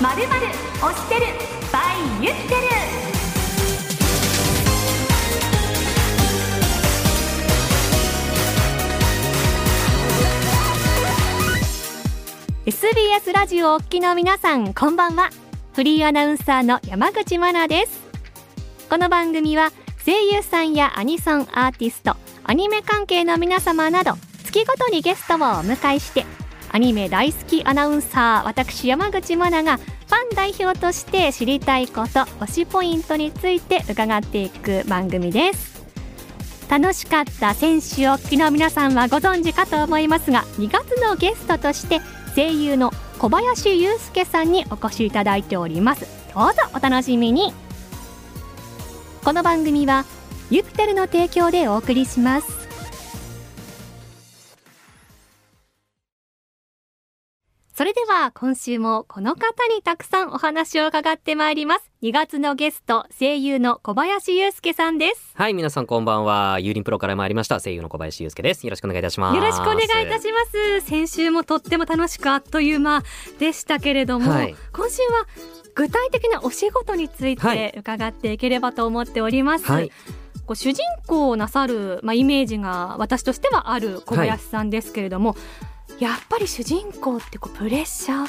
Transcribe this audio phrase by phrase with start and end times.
[0.00, 0.46] まるまる
[0.80, 1.26] 推してる
[1.70, 2.60] by 言ってる。
[12.66, 15.30] SBS ラジオお聞きの皆さんこんばんは。
[15.74, 18.02] フリーアナウンサーの山口真奈です。
[18.90, 19.70] この番組は
[20.04, 26.26] 声優さんやアニソンアーティストアニメ関係の皆様など月ごとにゲストをお迎えして
[26.74, 35.84] アニメ大好きアナウンサー私山口真奈がファン代表として知りたいこと推しポイントについて伺っていく番組です。
[36.68, 42.00] 楽しかった選手を聞きの皆さんはご存知かと思いますが2月のゲストとして
[42.34, 46.08] 声優の小林祐介さんにお越しいただいております。
[46.34, 47.52] どうぞお楽しみに。
[49.22, 50.04] この番組は
[50.50, 52.63] ユピテルの提供でお送りします。
[57.76, 61.90] それでは今週もこの方にたくさんお話を伺ってまいります。
[62.04, 65.32] 2月のゲスト声優の小林祐介さんです。
[65.34, 66.60] はい、皆さんこんばんは。
[66.60, 67.58] ユーリンプロから参りました。
[67.58, 68.64] 声優の小林祐介です。
[68.64, 69.36] よろしくお願いいたします。
[69.36, 70.82] よろしくお願いいたします。
[70.82, 73.02] 先週もとっても楽しくあっという間
[73.40, 74.54] でしたけれども、はい。
[74.72, 75.26] 今週は
[75.74, 77.72] 具体的なお仕事についはい。
[77.72, 79.90] て伺っていければと思っております、はい、
[80.46, 85.34] こう主人公をなさる、まあ、イメージが私としてはある小林さんですけれども、
[86.00, 88.26] やっぱり主人公ってこうプレッシャー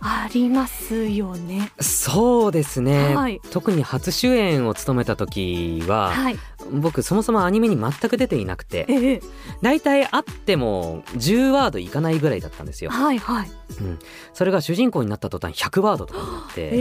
[0.00, 1.72] ありますよね。
[1.80, 3.40] そうですね、はい。
[3.50, 6.38] 特に初主演を務めた時は、はい、
[6.72, 9.22] 僕そもそもアニメに全く出ていなくてええ、
[9.62, 13.98] 大体あっても10ワードいかないぐらいだったんですよ、はい、はい、うん、
[14.32, 16.78] それが主人公になった途端100ワードとかになってえ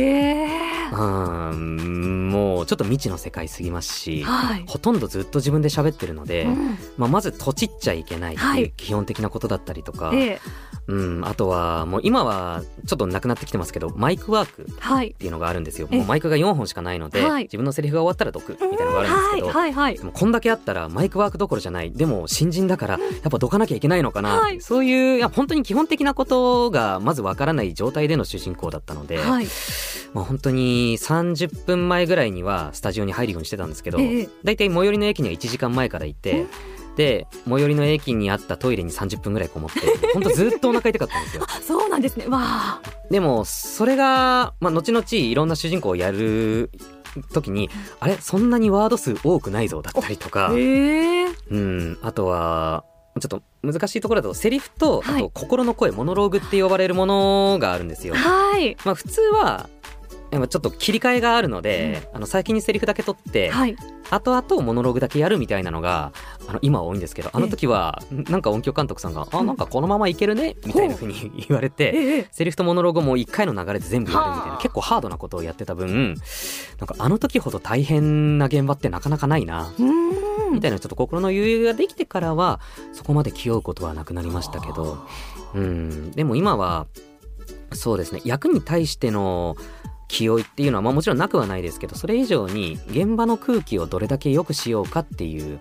[0.91, 2.29] え、うん。
[2.29, 6.77] もうちょっと未知の世界すぎますしはい、ほとんどずっと自分で喋ってるので、うん。
[6.97, 8.61] まあ、まずとちっちゃいけないってはい。
[8.61, 10.39] いう基本的なことだったりとか、ええ、
[10.87, 15.87] うん、あとはもう今はちょっとなくなってきてますけどマイクワークっはい、ていうのがあるんですよ。
[15.91, 15.95] え。
[15.95, 17.43] えもうマイクが4本しかないので、はい。
[17.43, 19.97] 自分のセリフが終わったら毒みたいなのがあるんですけど、はい、はい、はい。
[19.97, 20.03] で。
[20.03, 21.91] もこんだけあったらマイクワークどころじゃない。
[21.91, 24.61] でも新人だからやっぱどかなきゃいけないのかな、はい。
[24.61, 29.47] そういういや本当に基本的なことがまずわからない状態での主人公だったので、はい、
[30.13, 34.29] まあ、本当に30分前ぐらいにはスタジオに入るようにしてたんですけど、ええ。
[34.43, 36.45] だいたい最寄りの駅には1時間前から行って、
[36.97, 39.79] で最寄りの駅にあったトイレに30分ぐらいこもって
[40.13, 41.43] 本当ずっとお腹痛かったんですよ。
[41.47, 42.25] あ、そうなんですね。
[42.27, 42.81] わあ、
[43.11, 46.71] でもそれが、まあ、後々いろんな主人公をやる
[47.33, 47.69] 時に
[47.99, 52.83] あれそんなにワード数多くないぞだったりとか、ええ、うん、あとは
[53.19, 58.15] ちょっと難しいところだとセリフとはいあと心の声、モノローグって呼ばれるものがあるんですよ。
[58.15, 59.69] はい、まあ、普通は
[60.31, 63.75] ちょっと切り替えがあるので、あの先にセリフだけ取って、はい、
[64.09, 66.11] 後々モノローグだけやるみたいなのが
[66.47, 71.91] あの今は多いんですけどあの時はなんか音響監督さんが「あなんかこのままいけるね」みたいな風に言われて。
[71.93, 74.49] ええ、セリフとモノローグをもう一回の流れで全部やるみたいはあ。
[74.55, 76.15] な結構ハードなことをやってた分
[76.79, 79.71] なんかあの時ほど大変な現場ってなかなかないな
[80.51, 82.59] みたいなちょっと心の余裕ができてからは
[82.93, 84.97] そこまで気負うことはなくなりましたけど
[85.53, 86.11] うん。
[86.11, 86.87] でも今は
[87.73, 89.55] そうですね役に対しての
[90.07, 95.59] 気負いっていうのは、まあ、もちろんなくはないですけどそれ以上に現場の空気をどれだけ良くしようかっていう、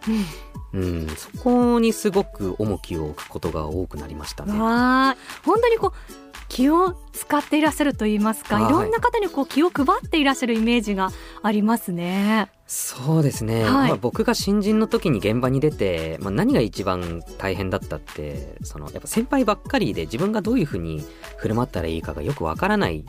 [0.73, 4.59] うん、そこにすごく重きを置くことが多くなりましたね。
[4.59, 5.17] わあ。
[5.45, 8.65] 本当にこう気を使っていらっしゃると言いますか、はい。
[8.67, 11.11] い、ろんな方にこう気を配っていらっしゃるイメージが
[11.43, 12.51] ありますね。
[12.67, 13.73] そうですね、はい。
[13.89, 21.05] まあ、僕が新人の時に現場に出て、まあ、何が一番大変だったってそのやっぱ先輩ばっかりで自分がどういうふうに
[21.37, 23.05] 振る舞ったらいいかがよくわからない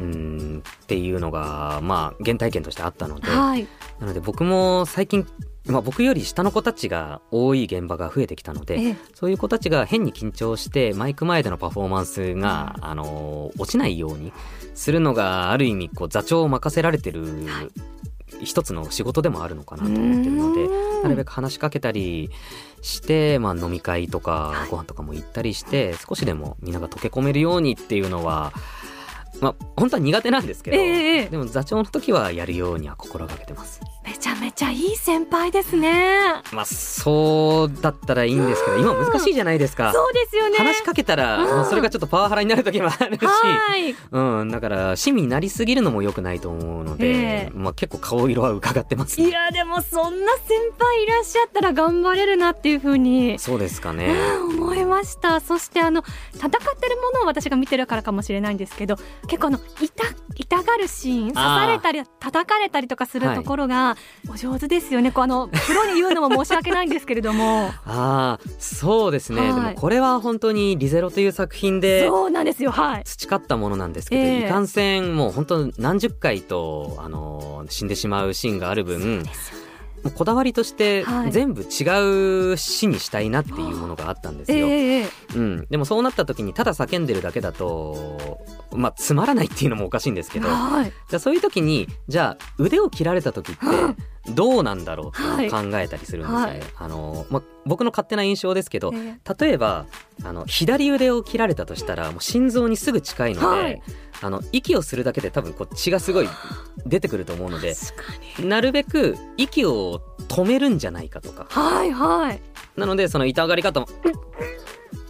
[0.00, 3.66] うんっていうのがまあ原体験としてあったのではい、
[4.00, 5.26] なので僕も最近、
[5.66, 8.96] まあ、僕より下の子たちが多い現場が増えてきたのでええ。
[9.14, 14.32] そういう子たちが変に緊張してマイク前でのパフォーマンスが、あの落ちないように
[14.74, 17.24] するのがある意味こう座長を任せられてる
[18.42, 20.92] 一つの仕事でもあるのかなと思ってるので。
[21.02, 22.30] なるべくく話しかけたり
[22.80, 24.70] して、まあ、飲み会とかはい。
[24.70, 28.52] ご飯とかも行ったりして、少しでもみんなが溶け込めるようにっていうのは、
[29.40, 33.80] まあ、本当は苦手なんですけど、ええええでも座長の時はやるようには心がけてます。
[34.04, 36.42] めちゃめちゃいい先輩ですね。
[36.52, 39.92] まあ、そうだったらいいんですけど、今難しいじゃないですか。
[39.92, 40.58] そうですよね。
[40.58, 43.94] 話しかけたら、うんもうそれがちょっとパワハラになる時もあるし、はい。
[44.10, 47.12] うん、だから、親身になりすぎるのも良くないと思うので、え
[47.48, 53.38] えまあ結構顔色は伺ってますね、いやでもそんな先輩いらっしゃったら頑張れるなっていうふうに。
[53.38, 54.14] そうですかね。
[54.38, 56.02] うん思いましたそしてあの
[56.34, 58.96] 戦ってるものを私が見てるからかもしれないんですけど
[59.26, 59.92] 結構あの痛
[60.34, 63.96] 痛がるシーン刺されたり叩かれたりとかするところが、
[64.30, 65.12] お上手ですよね。
[65.12, 67.70] こうあのプロに言うのも申し訳ないんですけれども。
[67.86, 69.54] ああそうですね、はい。
[69.54, 72.70] でもこれは本当に「リゼロ」という作品でそうなんですよ。
[72.70, 73.04] はい。
[73.04, 74.46] 培ったものなんですけど、ええ。
[74.46, 79.61] いかんせんもう本当何十回とあの死んでしまうシーンがある分ですよ
[80.10, 81.32] こだわりとしてはい。
[81.32, 84.66] 全部違う死にしたいなっていうものがあったんですよ。
[84.66, 88.40] ええええうん、でもそうなった時にただ叫んでるだけだと
[88.72, 90.92] まあつまらないっていうのもおかしいんですけどじはい。
[91.12, 96.46] ゃあそういう時にじゃあ腕を切られた時ってどうなんだろうって考えたりするんですよね。
[96.46, 96.60] はい。
[96.78, 99.86] あのまあ、僕の勝手な印象ですけどえ例えば
[100.24, 103.82] あの左腕を切られたとしたらもう心臓にすぐ近いので、はい。
[104.24, 106.28] あの息をするだけで多分こう血がすごい
[106.86, 107.74] 出てくると思うので
[108.38, 111.46] なるべく息を止めるんじゃないかとか。
[111.50, 112.40] はいはい。
[112.76, 113.88] なのでその痛がり方も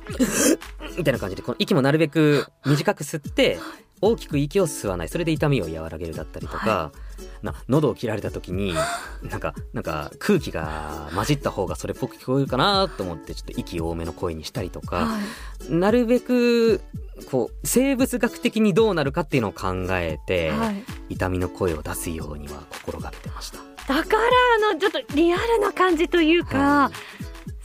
[0.96, 3.58] みたいな感じでこの息もなるべく短く吸って
[4.02, 5.08] 大きく息を吸わない。
[5.08, 6.90] それで痛みを和らげるだったりとか、
[7.40, 8.74] な喉を切られた時に
[9.22, 15.18] なんかなんか空気が混じった方がそれっぽく聞こえるかなと思ってちょっと息多めの声にしたりとか、は
[15.70, 15.72] い。
[15.72, 16.80] なるべく
[17.30, 20.84] こう生物学的にどうなるかっていうのを考えて、はい。
[21.10, 23.58] 痛みの声を出すようには心がけてました。
[23.86, 24.22] だから
[24.70, 26.90] あのちょっとリアルな感じというか、は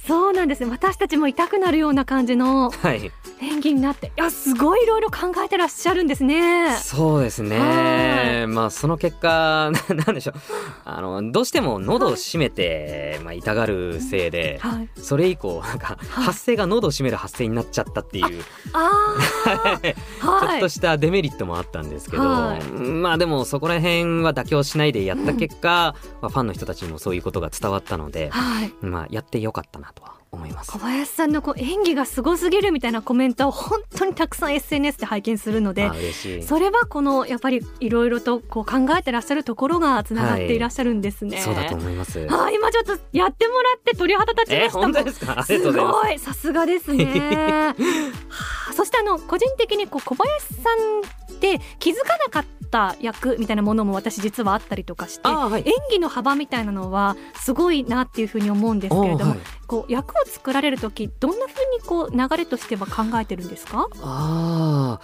[0.07, 0.63] そうなんです。
[0.63, 3.11] ね私たちも痛くなるような感じのい、はい。
[3.41, 6.75] 演技になっていやすごいいろいろ考えてらっしゃるんですね。
[6.77, 8.45] そうですはね。
[8.47, 10.35] まあその結果な なんでしょう。
[10.85, 14.59] あのどうしても喉を閉めて、まあ痛がるせいで。
[14.61, 16.25] はい、それ以降なんかはい。
[16.25, 18.43] 発声が喉を閉める発声になっちゃったっていう、
[18.73, 19.93] あー。
[19.93, 22.63] ちょはいっとしたデメリットもあったんですけど、はい。
[22.63, 28.73] まあでもそこら辺は妥協しないでやった結果、まあ、ファンの人たちにもそういうことが伝わったので、はい。
[28.81, 30.77] まあやってよかったなとは思います小。
[30.79, 35.89] 林さんのこう演技がすごすぎるみたいなコメントを本当にたくさん SNS で拝見するので。
[36.43, 41.39] それはこのやっぱりいろいろとこう考えてらっしゃるところがつながっていらっしゃるんですね。
[41.41, 42.19] そうだと思います。
[42.27, 44.79] はい、今ちょっとやってもらって鳥肌立ちまえした。
[44.79, 45.43] 本当ですか？
[45.43, 45.57] す。
[45.59, 47.05] すごいさすがですね。
[47.75, 47.75] は
[48.69, 50.61] あそしてあの個人的にこう小林さ
[51.31, 52.56] んって気づかなかった
[53.01, 55.21] 役みたいなものも私実はあったりとかして。
[55.23, 55.63] あはい。
[55.65, 63.89] 演技の幅みたいなのはすごいなっていうふうに思うんですけれども、あはいこう役を作られる時どんなふうにこう流れとしては考えてるんですか？
[64.01, 65.01] ああ、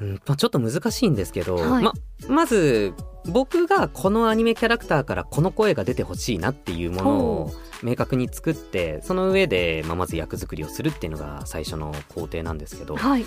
[0.00, 1.92] うんまあ、ちょっと難しいんですけど、はいま
[2.28, 2.92] まず
[3.26, 13.24] 僕がこのアニメキャラクターからこの声が出てほしいなっていうものを明確に作ってその上で、まあ、まず役作りをするっていうのが最初の工程なんですけどはい。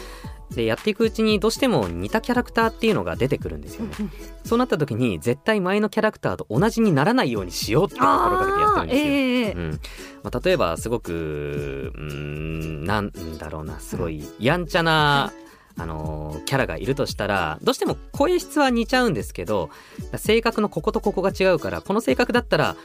[0.53, 3.95] でやっていくうちにどうしても似たキャラクターっていうのが出てくるんですよね。
[4.45, 9.05] そうなった時に絶対前のキャラクターと同じにならないようにしようって心がけてやってるんですよ。
[9.05, 9.79] ええうん
[10.23, 15.33] まあ、例えばすごくうーんなんだろうなすごいやんちゃな、
[15.77, 19.69] あのーキャラがいるとしたらどうしても声質は似ちゃうんですけど
[20.17, 22.75] 性格のこことここが違うからこの性格だったら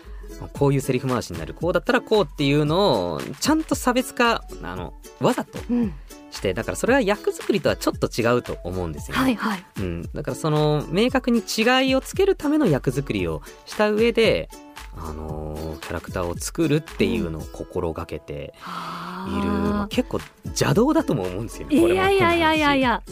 [0.53, 5.93] こういうセリフ回しになるこうだったらこうっていうのをちゃんと差別化あのわざとうん、
[6.31, 9.23] してだからそれは役作りとはちょっと違うと思うんですよね。
[9.23, 9.65] はいはい。
[9.79, 14.49] うん、だからその明確に違いをつけるための役作りをした上で、
[14.97, 21.77] あのーキャラクターを作るっていうのを心がけている、まああ結構邪道だとも思うんですよね。
[21.77, 23.03] ーいやいやいやいやいや。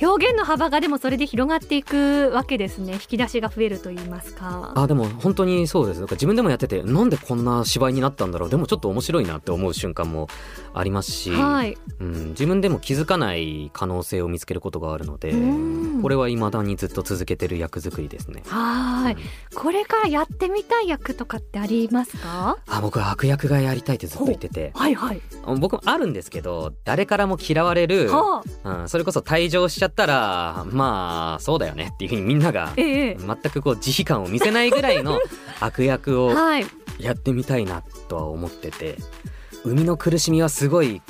[0.00, 2.94] 表現の幅がでもそれで広がっていくわけですね。
[2.94, 4.72] 引き出しが増えると言いますか。
[4.74, 6.00] 話あでも本当にそうです。
[6.00, 8.50] だから自分でもやっててなんでこんな芝居になったんだろう。
[8.50, 10.28] でもちょっと面白いなって思う瞬間も
[10.72, 11.76] ありますし、はい。
[12.00, 16.02] うん、自分でも気づかない可能性を見つけることがあるのでうん。
[16.02, 18.42] これは未だにずっと続けてる役作りですね。
[18.46, 19.16] はい
[19.60, 22.56] これからやってみたい役とかってありますか？
[22.66, 24.72] あ僕は悪役がやりたいってずっと言ってて。
[24.74, 25.20] はいはい。
[25.58, 28.80] 僕もあるんですけど誰からも嫌われる、はあ。
[28.82, 35.18] うん、それこそ退場しちゃったらまあそうだよねっていうふうにみんながええ全くこう慈悲感を見せないぐらいの
[35.60, 36.66] 悪役をはい。
[36.98, 38.96] やってみたいなとは思ってて。
[39.62, 41.02] 生みの苦しみはすごい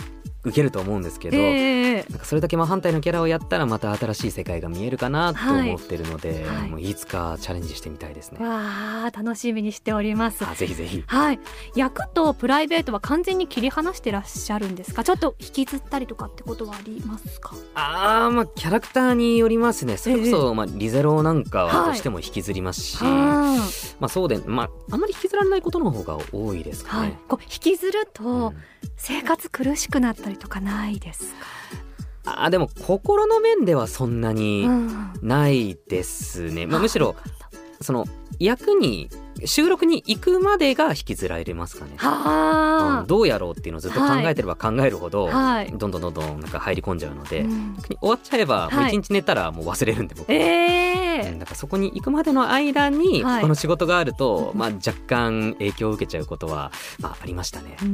[0.42, 2.06] 受けると思うんですけど、ええ。
[2.08, 6.56] なんかそれだけ真反対のキャラをやったらまた新しい世界が見えるかなと思ってるので、はい。
[6.60, 6.70] はい。
[6.70, 8.44] もういつかチャレンジしてみたいですね。
[8.44, 10.44] わあ楽しみにしております。
[10.46, 11.04] あぜひぜひ。
[11.06, 11.40] はい。
[11.74, 15.04] 役とプライベートは完全に切り離してらっしゃるんですか？
[15.04, 17.54] ちょっと引きずったりとかってことはありますか？
[17.74, 19.98] あーまあキャラクターによりますね。
[19.98, 23.56] それこそ、まあ、リゼロなんかはどうしても引きずりますし、は
[24.00, 27.10] まあそうでまああんまり引きずられないことの方が多いですあはい。
[27.10, 27.20] かね。
[27.28, 28.56] こう引きずるとうん
[29.02, 31.46] 生活苦しくなったりとかないですか、
[32.42, 35.12] あーでも心の面ではそんなにうん。
[35.22, 37.16] ないですね、まあ、むしろ
[37.80, 38.06] その
[38.38, 39.10] 役に
[39.44, 41.92] 収録に行くまでが引きずられますかね。
[41.96, 43.00] はあ。
[43.00, 45.72] うん、どうやろうっていうのをずっと考えてれば考えるほど、はい。
[45.72, 47.76] どんどんどんどんなんか入り込んじゃうので、うん。
[47.76, 51.30] 終わっちゃえば一日寝たらもう忘れるんで僕、ええ。
[51.32, 53.42] うんだからそこに行くまでの間にはい。
[53.42, 57.76] この仕事があると、 まあ、若干影響を受けちゃうことは、まあ、ありましたね。
[57.80, 57.84] う。
[57.84, 57.86] ー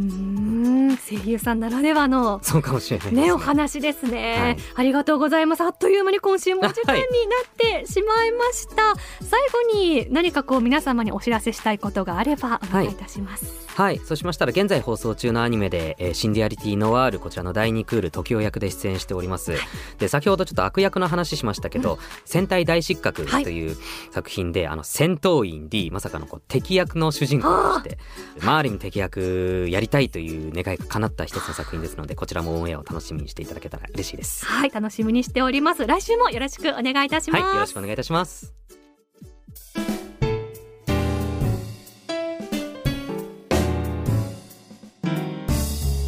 [0.93, 0.97] ん。
[0.97, 3.33] 声優さんならではのそうかもしれないですね。
[3.33, 4.57] お話ですね、はい。
[4.77, 5.63] ありがとうございます。
[5.63, 7.07] あっという間に今週もお時間にな
[7.45, 9.41] ってしまいました、最
[9.73, 13.67] 後に何かこう皆様にお知らせしたいことがあればお願いいたします。
[13.77, 13.99] はい。
[13.99, 19.53] そうしましたら現在放送中のアニメで、えーシンディアリティノワールこちらの第2クール時を役で出演しております、
[19.99, 23.77] で先ほどちょっと悪役の話しましたけど、戦隊大失格という
[24.13, 27.99] 作品で、あの戦闘員 D まさかのこう敵役の主人公として
[28.41, 34.47] 周りに敵役やりたいという願いが叶った一つの作品ですのでこちらもオンエアを楽しみにしていただけたら嬉しいです。
[34.47, 35.87] はい楽しみにしております。
[35.87, 38.55] 来週もよろしくお願いいたします、はいよろしくお願いいたします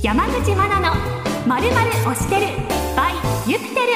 [0.09, 0.95] 山口真奈の
[1.47, 2.47] まるまる推してる
[2.97, 3.13] by
[3.47, 3.93] ユピテル。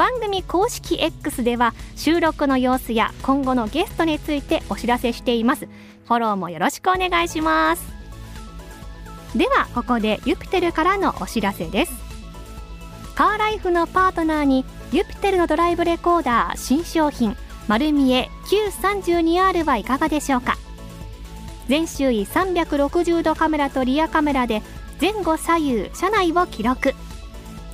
[0.00, 5.66] 番組公式 X では収録の様子や今後のゲストについてお知らせしています。
[5.66, 7.84] フォローもよろしくお願いします。
[9.36, 11.92] ではここでユピテルからのお知らせです。
[13.14, 17.36] カーライフのパートナーにユピテルのドライブレコーダー新商品
[17.68, 20.56] 丸見え Q32R はいかがでしょうか。
[21.68, 24.62] 全周囲360度カメラとリアカメラで
[24.98, 26.94] 前後左右車内を記録。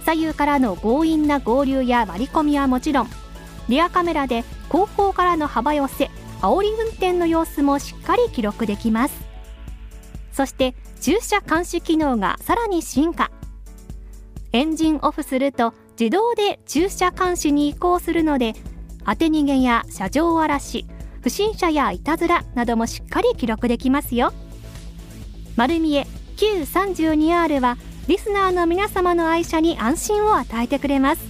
[0.06, 3.08] 左右からの強引な合流や割り込みはもちろん
[3.68, 9.26] リアカメラで後方からの幅寄せ煽り運転の様子もしっかり記録できます。
[10.30, 13.32] そして駐車監視機能がさらに進化。
[14.52, 18.54] エンジンオフすると自動で駐車監視に移行するので
[19.04, 20.86] 当て逃げや車上荒らし
[21.20, 24.32] 不審者やいたずらなどもしっかり記録できますよ。
[25.56, 27.76] 丸見え Q32R は
[28.08, 31.22] リスナーの皆様の愛車に安心を与えてくれます。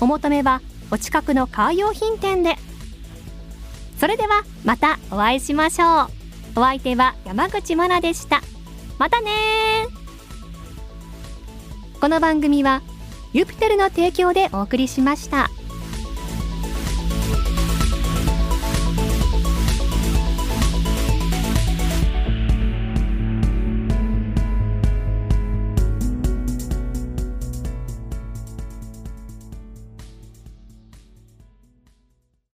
[0.00, 0.60] お求めは
[0.90, 2.56] お近くのカー用品店で。
[3.98, 6.08] それではまたお会いしましょう。
[6.56, 8.42] お相手は山口真奈でした。
[8.98, 9.30] またね
[12.00, 12.82] この番組は
[13.32, 15.50] ユピテルの提供でお送りしました。